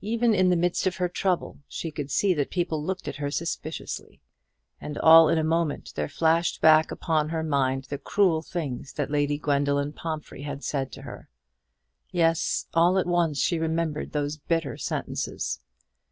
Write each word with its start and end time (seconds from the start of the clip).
Even 0.00 0.34
in 0.34 0.48
the 0.50 0.56
midst 0.56 0.88
of 0.88 0.96
her 0.96 1.08
trouble 1.08 1.60
she 1.68 1.92
could 1.92 2.10
see 2.10 2.34
that 2.34 2.50
people 2.50 2.82
looked 2.82 3.06
at 3.06 3.14
her 3.18 3.30
suspiciously; 3.30 4.20
and 4.80 4.98
all 4.98 5.28
in 5.28 5.38
a 5.38 5.44
moment 5.44 5.92
there 5.94 6.08
flashed 6.08 6.60
back 6.60 6.90
upon 6.90 7.28
her 7.28 7.44
mind 7.44 7.84
the 7.84 7.96
cruel 7.96 8.42
things 8.42 8.92
that 8.94 9.12
Lady 9.12 9.38
Gwendoline 9.38 9.92
Pomphrey 9.92 10.42
had 10.42 10.64
said 10.64 10.90
to 10.90 11.02
her. 11.02 11.28
Yes; 12.10 12.66
all 12.74 12.98
at 12.98 13.06
once 13.06 13.38
she 13.38 13.60
remembered 13.60 14.10
those 14.10 14.38
bitter 14.38 14.76
sentences. 14.76 15.60